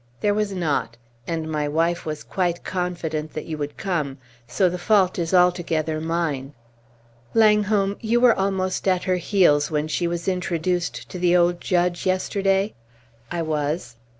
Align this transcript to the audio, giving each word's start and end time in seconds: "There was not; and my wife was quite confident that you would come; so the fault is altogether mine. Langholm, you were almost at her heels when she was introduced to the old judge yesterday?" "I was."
"There 0.21 0.33
was 0.33 0.51
not; 0.51 0.97
and 1.27 1.47
my 1.47 1.67
wife 1.67 2.07
was 2.07 2.23
quite 2.23 2.63
confident 2.63 3.33
that 3.33 3.45
you 3.45 3.55
would 3.59 3.77
come; 3.77 4.17
so 4.47 4.67
the 4.67 4.79
fault 4.79 5.19
is 5.19 5.31
altogether 5.31 6.01
mine. 6.01 6.55
Langholm, 7.35 7.95
you 8.01 8.19
were 8.19 8.33
almost 8.33 8.87
at 8.87 9.03
her 9.03 9.17
heels 9.17 9.69
when 9.69 9.87
she 9.87 10.07
was 10.07 10.27
introduced 10.27 11.07
to 11.09 11.19
the 11.19 11.37
old 11.37 11.61
judge 11.61 12.07
yesterday?" 12.07 12.73
"I 13.31 13.43
was." 13.43 13.97